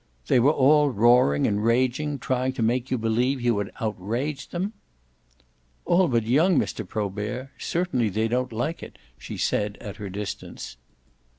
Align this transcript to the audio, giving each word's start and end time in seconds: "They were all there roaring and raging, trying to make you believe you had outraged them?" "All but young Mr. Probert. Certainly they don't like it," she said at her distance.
"They 0.25 0.39
were 0.39 0.49
all 0.51 0.87
there 0.87 0.99
roaring 0.99 1.45
and 1.45 1.63
raging, 1.63 2.17
trying 2.17 2.53
to 2.53 2.63
make 2.63 2.89
you 2.89 2.97
believe 2.97 3.39
you 3.39 3.55
had 3.59 3.69
outraged 3.79 4.49
them?" 4.51 4.73
"All 5.85 6.07
but 6.07 6.25
young 6.25 6.57
Mr. 6.59 6.87
Probert. 6.87 7.49
Certainly 7.59 8.09
they 8.09 8.27
don't 8.27 8.51
like 8.51 8.81
it," 8.81 8.97
she 9.19 9.37
said 9.37 9.77
at 9.79 9.97
her 9.97 10.09
distance. 10.09 10.77